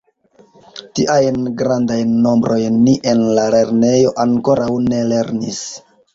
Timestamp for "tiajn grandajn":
0.99-2.15